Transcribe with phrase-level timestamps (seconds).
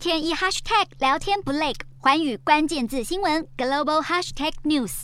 [0.00, 5.02] 天一 hashtag 聊天不累，寰宇关键字新闻 global hashtag news。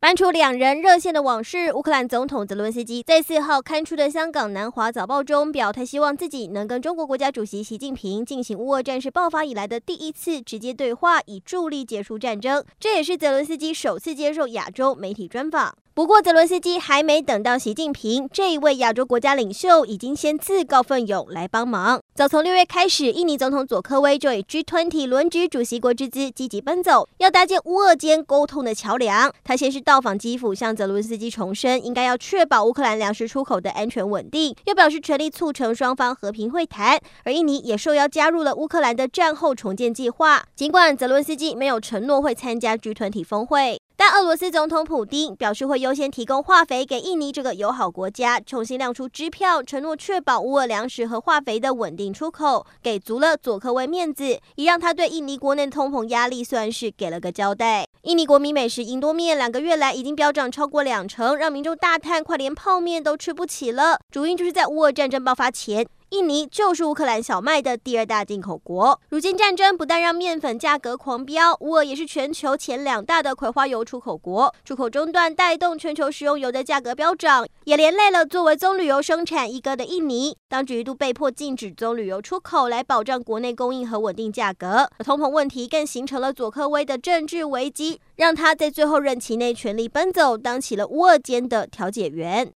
[0.00, 12.64] 搬出两人热线的往事，乌克兰总统泽伦斯基在四号刊出的香港南华早报中表态，希望自己能跟中国国家主席习近平进行乌俄战事爆发以来的第一次直接对话，以助力结束战争。
[12.80, 15.72] 这也是泽伦斯基首次接受亚洲媒体专访。
[15.96, 22.02] 不过，泽伦斯基还没等到习近平这一位亚洲国家领袖，已经先自告奋勇来帮忙。
[22.14, 29.32] 早从六月开始，印尼总统佐科威就以 G20 轮值主席国之姿积极奔走，要搭建乌俄间沟通的桥梁。
[29.42, 37.00] 他先是到访基辅，向泽伦斯基重申应该要确保乌克兰粮食出口的安全稳定，又表示全力促成双方和平会谈。
[37.24, 43.80] 而印尼也受邀加入了乌克兰的战后重建计划，尽管泽伦斯基没有承诺会参加 G20 峰会。
[44.16, 57.86] 俄罗斯总统普丁表示会优先提供化肥给印尼这个友好国家，重新亮出支票，承诺确保乌俄粮食和化肥的稳定出口，给足了佐科威面子，也让他对印尼国内通膨压力算是给了个交代。
[58.04, 63.98] 印尼国民美食印多面两个月来已经飙涨超过两成，让民众大叹快连泡面都吃不起了。
[64.10, 65.86] 主因就是在乌俄战争爆发前。
[66.10, 69.00] 印尼就是乌克兰小麦的第二大进口国。
[69.08, 74.54] 如今战争不但让面粉价格狂飙，乌俄也是全球前两大的葵花油出口国。
[74.64, 80.36] 出口中断带动全球食用油的价格飙涨，也连累了作为棕榈油生产一哥的印尼。
[80.48, 84.88] 当局一度被迫禁止棕榈油出口，来保障国内供应和稳定价格。
[85.04, 92.52] 通膨问题更形成了佐科威的政治危机，让他在最后任期内全力奔走，当起了乌俄间的调解员。